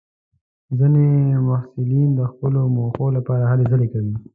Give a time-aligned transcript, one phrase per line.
[0.77, 1.07] ځینې
[1.47, 4.15] محصلین د خپلو موخو لپاره هلې ځلې کوي.